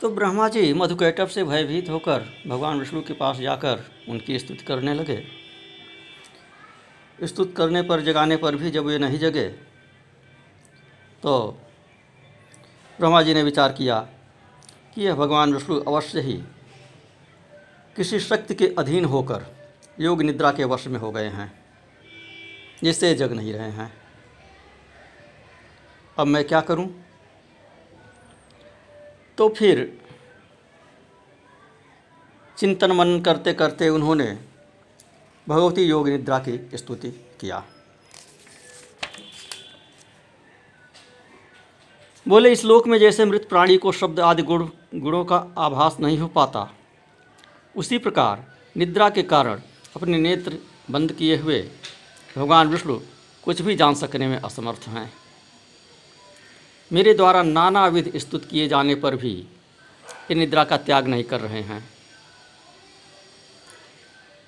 [0.00, 4.94] तो ब्रह्मा जी मधुकैटभ से भयभीत होकर भगवान विष्णु के पास जाकर उनकी स्तुति करने
[4.94, 5.24] लगे
[7.22, 9.48] स्तुत करने पर, जगाने पर भी जब वे नहीं जगे
[11.22, 11.58] तो
[12.98, 14.00] ब्रह्मा जी ने विचार किया
[14.94, 16.42] कि यह भगवान विष्णु अवश्य ही
[17.96, 19.44] किसी शक्ति के अधीन होकर
[20.00, 21.52] योग निद्रा के वश में हो गए हैं,
[22.82, 23.92] जिससे जग नहीं रहे हैं
[26.18, 27.09] अब मैं क्या करूँ?
[29.40, 29.78] तो फिर
[32.58, 34.26] चिंतन मनन करते करते उन्होंने
[35.46, 37.08] भगवती योग निद्रा की स्तुति
[37.40, 37.62] किया।
[42.26, 46.18] बोले, इस लोक में जैसे मृत प्राणी को शब्द आदि गुण, गुणों का आभास नहीं
[46.18, 46.68] हो पाता,
[47.74, 48.44] उसी प्रकार
[48.76, 49.60] निद्रा के कारण
[49.96, 50.58] अपने नेत्र
[50.90, 51.60] बंद किए हुए
[52.36, 52.98] भगवान विष्णु
[53.44, 55.19] कुछ भी जान सकने में असमर्थ हैं।
[56.90, 61.60] मेरे द्वारा नानाविध स्तुत किए जाने पर भी ये निद्रा का त्याग नहीं कर रहे
[61.62, 61.82] हैं।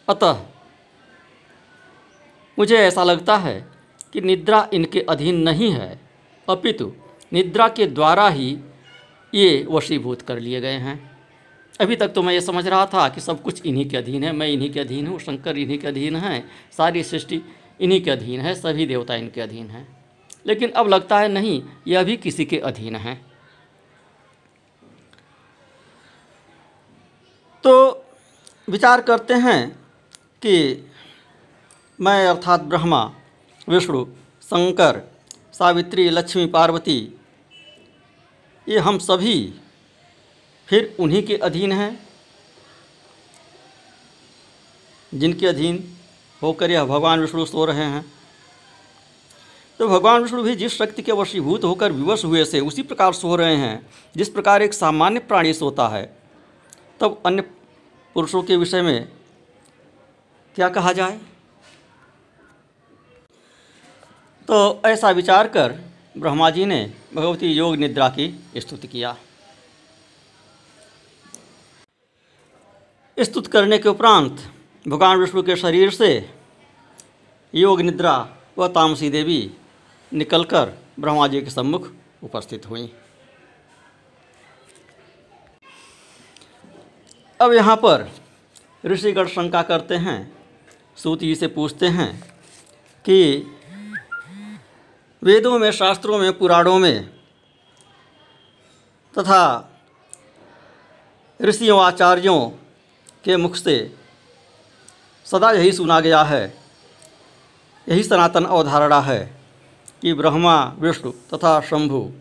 [0.09, 0.43] अतः
[2.59, 3.55] मुझे ऐसा लगता है
[4.13, 6.01] कि निद्रा इनके अधीन नहीं है,
[6.49, 6.93] अपितु
[7.33, 8.57] निद्रा के द्वारा ही
[9.33, 11.01] ये वशीभूत कर लिए गए हैं।
[11.81, 14.33] अभी तक तो मैं ये समझ रहा था कि सब कुछ इन्हीं के अधीन है,
[14.33, 16.45] मैं इन्हीं के अधीन हूँ, शंकर इन्हीं के अधीन हैं,
[16.77, 17.43] सारी सृष्टि
[17.81, 19.87] इन्हीं के अधीन है, सभी देवता इनके अधीन हैं।
[20.47, 23.15] लेकिन अब लगता है नहीं, यह भी किसी के अधीन है।
[27.65, 28.05] तो
[28.71, 29.71] विचार करते हैं
[30.43, 30.87] कि
[32.01, 33.15] मैं अर्थात ब्रह्मा,
[33.69, 34.05] विष्णु,
[34.43, 35.03] शंकर,
[35.53, 37.21] सावित्री, लक्ष्मी, पार्वती,
[38.69, 39.55] ये हम सभी
[40.67, 42.09] फिर उन्हीं के अधीन हैं।
[45.15, 45.97] जिनके अधीन
[46.43, 48.22] होकर यह भगवान विष्णु सो रहे हैं।
[49.83, 53.37] तो भगवान विष्णु भी जिस शक्ति के वशीभूत होकर विवश हुए से उसी प्रकार सो
[53.37, 56.05] रहे हैं, जिस प्रकार एक सामान्य प्राणी सोता है।
[57.01, 57.43] तब अन्य
[58.17, 59.09] पुरुषों के विषय में
[60.57, 61.19] क्या कहा जाए?
[64.49, 65.75] तो ऐसा विचार कर
[66.19, 69.17] ब्रह्मा जी ने भगवती योग निद्रा की स्तुति किया।
[73.19, 74.45] स्तुत करने के उपरांत
[74.89, 76.13] भगवान विष्णु के शरीर से
[77.55, 78.15] योग निद्रा
[78.59, 79.41] व तामसी देवी
[80.13, 81.91] निकलकर ब्रह्मा जी के सम्मुख
[82.25, 82.93] उपस्थित हुई।
[87.41, 88.11] अब यहाँ पर
[88.87, 90.33] ऋषिगढ़ शंका करते हैं,
[90.97, 92.13] सूत जी से पूछते हैं
[93.05, 93.19] कि
[95.23, 97.07] वेदों में, शास्त्रों में, पुराणों में
[99.15, 99.69] तथा
[101.41, 102.51] ऋषियों, आचार्यों
[103.25, 103.95] के मुख से
[105.27, 106.43] सदा यही सुना गया है,
[107.87, 109.42] यही सनातन अवधारणा है।
[110.03, 112.13] कि ब्रह्मा, विष्णु तथा शंभु,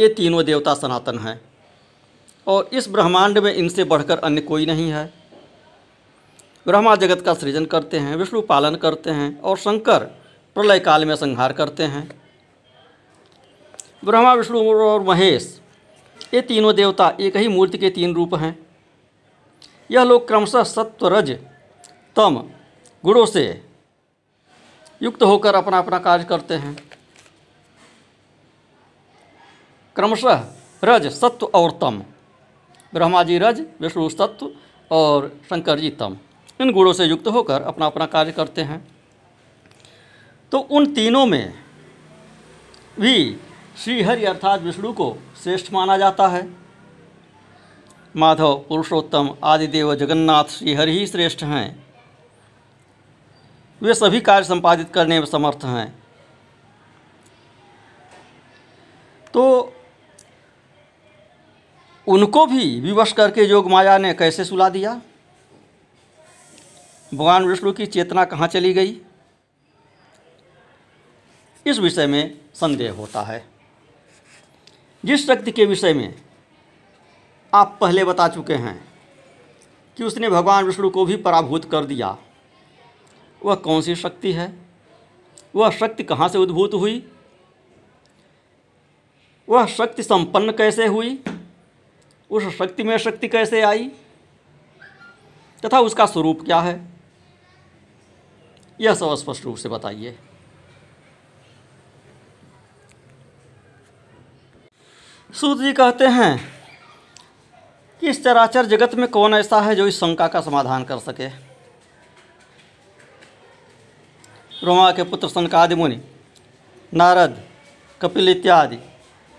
[0.00, 1.40] ये तीनों देवता सनातन हैं।
[2.46, 5.12] और इस ब्रह्मांड में इनसे बढ़कर अन्य कोई नहीं है।
[6.66, 10.04] ब्रह्मा जगत का सृजन करते हैं, विष्णु पालन करते हैं और शंकर
[10.54, 12.22] प्रलय काल में संहार करते हैं।
[14.04, 15.60] ब्रह्मा, विष्णु और महेश,
[16.34, 18.66] ये तीनों देवता एक ही मूर्ति के तीन रूप हैं।
[19.90, 21.30] यह लोग क्रमशः सत्व रज
[22.16, 22.50] तम,
[23.04, 23.66] गुणों से
[25.02, 26.89] युक्त होकर अपना अपना कार्य करते हैं।
[29.96, 30.44] क्रमशः
[30.84, 32.04] रज सत्व और तम।
[32.94, 34.50] ब्रह्मा जी रज, विष्णु सत्व
[34.90, 36.16] और शंकर जी तम।
[36.60, 38.88] इन गुणों से युक्त होकर अपना अपना कार्य करते हैं।
[40.52, 41.54] तो उन तीनों में
[43.00, 43.40] भी
[43.84, 46.48] श्रीहरि अर्थात विष्णु को श्रेष्ठ माना जाता है।
[48.16, 51.86] माधव, पुरुषोत्तम, आदिदेव, जगन्नाथ श्रीहरि ही श्रेष्ठ हैं।
[53.82, 56.02] वे सभी कार्य संपादित करने में समर्थ हैं।
[59.34, 59.72] तो
[62.06, 65.00] उनको भी विवश करके योग माया ने कैसे सुला दिया?
[67.14, 69.00] भगवान विष्णु की चेतना कहाँ चली गई?
[71.66, 73.44] इस विषय में संदेह होता है।
[75.04, 76.14] जिस शक्ति के विषय में
[77.54, 78.88] आप पहले बता चुके हैं
[79.96, 82.16] कि उसने भगवान विष्णु को भी पराभूत कर दिया,
[83.44, 84.52] वह कौन सी शक्ति है?
[85.54, 87.06] वह शक्ति कहाँ से उद्भूत हुई?
[89.48, 91.22] वह शक्ति संपन्न कैसे हुई?
[92.30, 93.90] उस शक्ति में शक्ति कैसे आई?
[95.64, 96.88] तथा उसका स्वरूप क्या है?
[98.80, 100.18] यह सब स्पष्ट रूप से बताइए।
[105.34, 106.52] सूत जी कहते हैं
[108.00, 111.28] कि इस चराचर जगत में कौन ऐसा है जो इस शंका का समाधान कर सके?
[114.64, 116.00] रोमा के पुत्र सनकादि मुनि,
[116.94, 117.44] नारद,
[118.00, 118.76] कपिल इत्यादि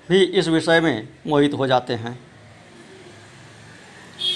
[0.09, 2.30] भी इस विषय में मोहित हो जाते हैं।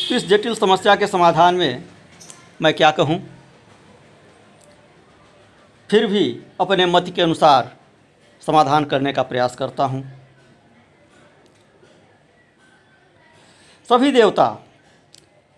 [0.09, 1.83] तो इस जटिल समस्या के समाधान में
[2.61, 3.17] मैं क्या कहूँ?
[5.89, 7.71] फिर भी अपने मत के अनुसार
[8.41, 10.03] समाधान करने का प्रयास करता हूँ।
[13.89, 14.47] सभी देवता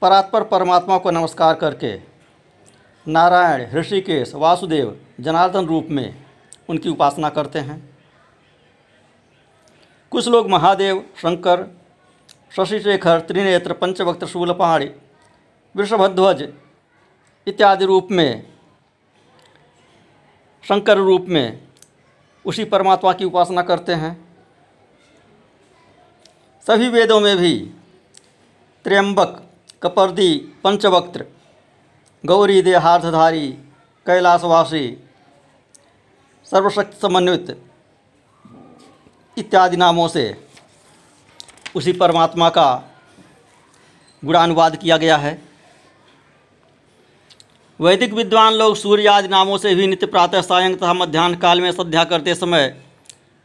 [0.02, 1.96] परात्पर परमात्मा को नमस्कार करके
[3.08, 6.16] नारायण, ऋषिकेश, वासुदेव, जनार्दन रूप में
[6.70, 7.78] उनकी उपासना करते हैं।
[10.12, 11.66] कुछ लोग महादेव, शंकर
[12.52, 14.90] शशिशेखर त्रिनेत्र पंचवक्त शूलपहाड़ी
[15.76, 16.42] वृषभध्वज
[17.48, 18.44] इत्यादि रूप में,
[20.64, 21.68] शंकर रूप में
[22.46, 24.14] उसी परमात्मा की उपासना करते हैं।
[26.68, 27.54] सभी वेदों में भी
[28.86, 29.44] त्र्यंबक,
[29.84, 31.26] कपर्दी, पंचवक्त्र,
[32.24, 33.48] गौरी देहार्थधारी
[34.06, 34.86] कैलाशवासी,
[36.48, 37.58] सर्वशक्ति समन्वित
[39.38, 40.26] इत्यादि नामों से
[41.78, 42.68] उसी परमात्मा का
[44.24, 45.42] गुणानुवाद किया गया है।
[47.80, 51.72] वैदिक विद्वान लोग सूर्य आदि नामों से भी नित्य प्रातः सायं तथा मध्यान्ह काल में
[51.72, 52.76] संध्या करते समय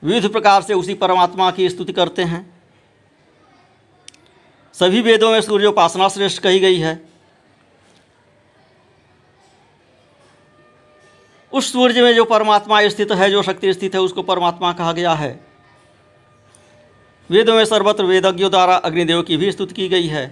[0.02, 2.40] विविध प्रकार से उसी परमात्मा की स्तुति करते हैं।
[4.74, 7.00] सभी वेदों में सूर्योपासना श्रेष्ठ कही गई है।
[11.52, 15.12] उस सूर्य में जो परमात्मा स्थित है, जो शक्ति स्थित है, उसको परमात्मा कहा गया
[15.12, 15.51] है।
[17.30, 20.26] वेदों में सर्वत्र वेदज्ञों द्वारा अग्निदेव की भी स्तुति की गई है।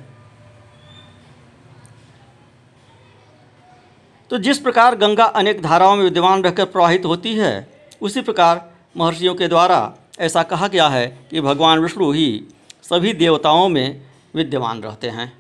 [4.31, 7.69] तो जिस प्रकार गंगा अनेक धाराओं में विद्यमान रहकर प्रवाहित होती है,
[8.01, 12.45] उसी प्रकार महर्षियों के द्वारा ऐसा कहा गया है कि भगवान विष्णु ही
[12.83, 14.01] सभी देवताओं में
[14.35, 15.33] विद्यमान रहते हैं।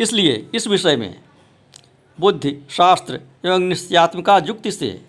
[0.00, 1.20] इसलिए इस विषय में
[2.18, 5.00] बुद्धि, शास्त्र एवं निश्चयात्मिका युक्ति से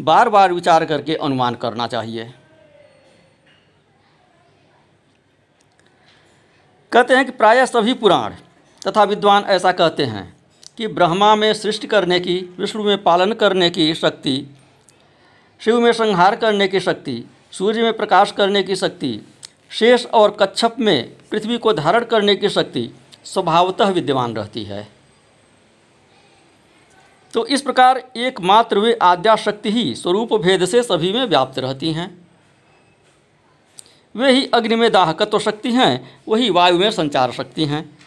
[0.00, 2.32] बार बार विचार करके अनुमान करना चाहिए।
[6.92, 8.34] कहते हैं कि प्रायः सभी पुराण
[8.88, 10.36] तथा विद्वान ऐसा कहते हैं
[10.76, 14.46] कि ब्रह्मा में सृष्टि करने की, विष्णु में पालन करने की शक्ति,
[15.60, 19.20] शिव में संहार करने की शक्ति, सूर्य में प्रकाश करने की शक्ति,
[19.70, 22.90] शेष और कच्छप में पृथ्वी को धारण करने की शक्ति,
[23.24, 24.88] स्वभावतः विद्यमान रहती है।
[27.34, 32.08] तो इस प्रकार एकमात्र वे आद्याशक्ति ही स्वरूप भेद से सभी में व्याप्त रहती हैं।
[34.14, 37.98] वे ही अग्नि में दाहकत्व शक्ति हैं, वही वायु में संचार शक्ति हैं।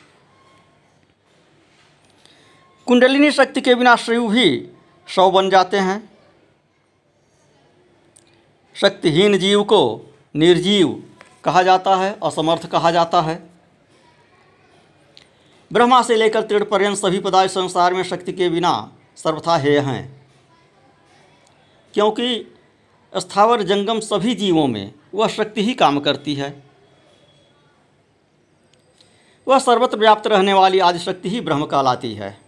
[2.87, 4.69] कुंडलिनी शक्ति के बिना शिव भी
[5.07, 6.11] शव बन जाते हैं।
[8.75, 11.03] शक्तिहीन जीव को निर्जीव
[11.43, 13.35] कहा जाता है, असमर्थ कहा जाता है।
[15.71, 18.91] ब्रह्मा से लेकर तृण पर्यंत सभी पदार्थ संसार में शक्ति के बिना
[19.23, 20.27] सर्वथा हेय हैं।
[21.93, 22.55] क्योंकि
[23.17, 26.63] स्थावर जंगम सभी जीवों में वह शक्ति ही काम करती है।
[29.47, 32.41] वह सर्वत्र व्याप्त रहने वाली आदिशक्ति ही ब्रह्म कहलाती है।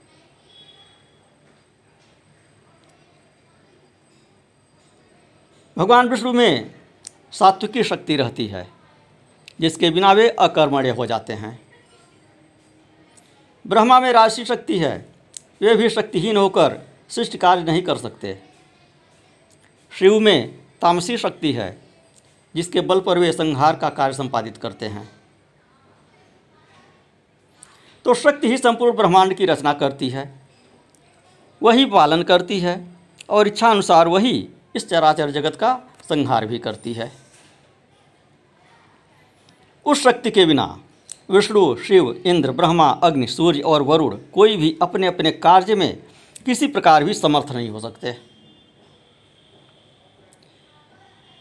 [5.78, 6.76] भगवान विष्णु में
[7.32, 8.68] सात्विकी शक्ति रहती है,
[9.60, 11.68] जिसके बिना वे अकर्मण्य हो जाते हैं।
[13.68, 15.15] ब्रह्मा में राशि शक्ति है
[15.62, 16.78] वे भी शक्तिहीन होकर
[17.10, 18.38] शिष्ट कार्य नहीं कर सकते।
[19.92, 21.78] शिव में तामसी शक्ति है,
[22.56, 25.10] जिसके बल पर वे संहार का कार्य संपादित करते हैं।
[28.06, 30.42] तो शक्ति ही संपूर्ण ब्रह्मांड की रचना करती है।
[31.62, 32.76] वही पालन करती है
[33.30, 35.74] और इच्छा अनुसार वही इस चराचर जगत का
[36.10, 37.12] संहार भी करती है।
[39.86, 40.66] उस शक्ति के बिना
[41.30, 46.04] विष्णु, शिव, इंद्र, ब्रह्मा, अग्नि, सूर्य और वरुण कोई भी अपने अपने कार्य में
[46.46, 48.16] किसी प्रकार भी समर्थ नहीं हो सकते।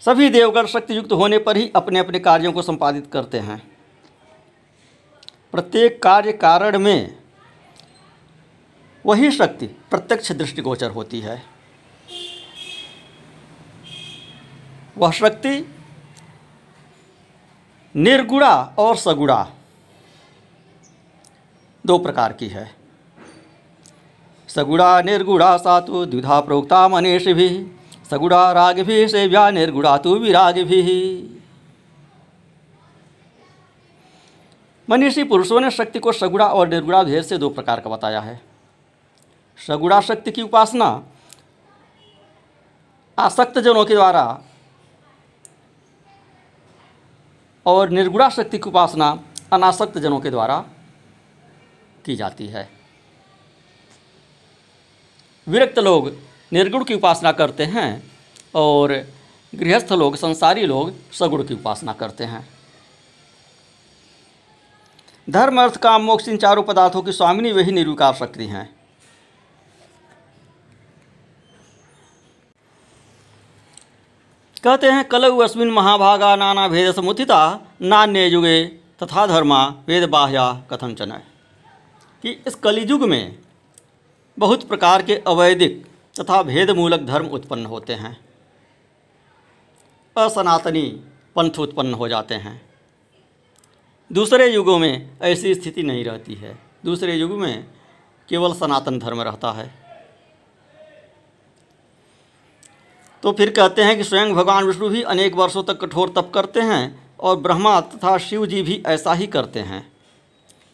[0.01, 3.63] सभी देवगण शक्ति युक्त होने पर ही अपने अपने कार्यों को संपादित करते हैं।
[5.53, 7.19] प्रत्येक कार्य कारण में
[9.07, 11.43] वही शक्ति प्रत्यक्ष दृष्टिगोचर होती है।
[14.99, 15.73] वह शक्ति
[17.97, 19.53] निर्गुणा और सगुणा
[21.85, 22.71] दो प्रकार की है।
[24.49, 27.49] सगुणा निर्गुणा सा तो द्विधा प्रोक्ता मनीष भी
[28.11, 30.83] सगुणा राग भी सेव्या निर्गुणा तो विराग भी
[34.89, 38.41] मनीषी पुरुषों ने शक्ति को सगुणा और निर्गुणा भेद से दो प्रकार का बताया है।
[39.59, 40.89] सगुणा शक्ति की उपासना
[43.19, 44.25] आसक्त जनों के द्वारा
[47.67, 49.19] और निर्गुणा शक्ति की उपासना
[49.53, 50.65] अनासक्त जनों के द्वारा
[52.05, 52.69] की जाती है।
[55.47, 56.13] विरक्त लोग
[56.53, 58.13] निर्गुण की उपासना करते हैं
[58.55, 58.93] और
[59.55, 62.49] गृहस्थ लोग, संसारी लोग सगुण की उपासना करते हैं।
[65.31, 68.75] धर्म, अर्थ, काम, मोक्ष, इन चारों पदार्थों की स्वामिनी वही निर्विकार शक्ति हैं।
[74.65, 78.65] कहते हैं, कलऊ अस्मिन महाभागा नाना भेद समुथिता नान्य युगे
[79.03, 81.13] तथा धर्मा वेद बाह्या कथंचन
[82.25, 83.39] कि इस कलियुग में
[84.39, 85.87] बहुत प्रकार के अवैदिक
[86.21, 88.25] तथा भेदमूलक धर्म उत्पन्न होते हैं।
[90.17, 91.01] असनातनी
[91.37, 92.71] पंथ उत्पन्न हो जाते हैं।
[94.13, 97.67] दूसरे युगों में ऐसी स्थिति नहीं रहती है। दूसरे युग में
[98.29, 99.75] केवल सनातन धर्म रहता है।
[103.23, 106.61] तो फिर कहते हैं कि स्वयं भगवान विष्णु भी अनेक वर्षों तक कठोर तप करते
[106.61, 109.94] हैं और ब्रह्मा तथा शिव जी भी ऐसा ही करते हैं।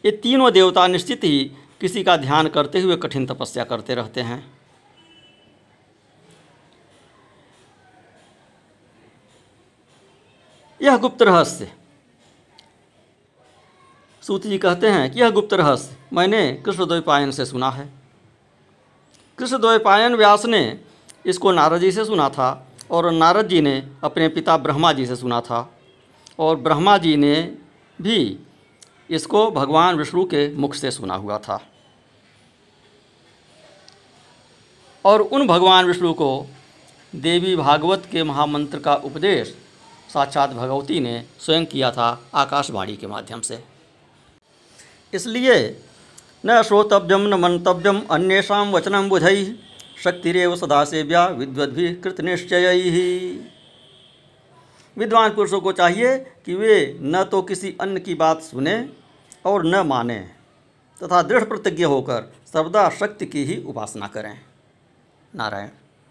[0.04, 1.44] ये तीनों देवता निश्चित ही
[1.80, 4.52] किसी का ध्यान करते हुए कठिन तपस्या करते रहते हैं।
[10.82, 11.70] यह गुप्त रहस्य।
[14.22, 17.88] सूत जी कहते हैं कि यह गुप्त रहस्य मैंने कृष्णद्वैपायन से सुना है।
[19.38, 20.80] कृष्णद्वैपायन व्यास ने
[21.26, 25.16] इसको नारद जी से सुना था और नारद जी ने अपने पिता ब्रह्मा जी से
[25.16, 25.60] सुना था
[26.38, 27.34] और ब्रह्मा जी ने
[27.98, 28.38] भी
[29.10, 31.60] इसको भगवान विष्णु के मुख से सुना हुआ था।
[35.04, 36.46] और उन भगवान विष्णु को
[37.12, 39.54] देवी भागवत के महामंत्र का उपदेश
[40.10, 43.62] साक्षात भगवती ने स्वयं किया था आकाशवाणी के माध्यम से।
[45.12, 45.56] इसलिए
[46.46, 49.44] न श्रोतव्यम न मंतव्यम अन्येषा वचनम बुधई
[50.04, 53.08] शक्तिरव सदा सेव्या विद्वद्भि कृत निश्चय ही
[54.96, 58.78] विद्वान पुरुषों को चाहिए कि वे न तो किसी अन्य की बात सुने
[59.44, 60.18] और न माने
[61.02, 64.40] तथा दृढ़ प्रतिज्ञ होकर सर्वदा शक्ति की ही उपासना करें।
[65.34, 65.68] नारायण।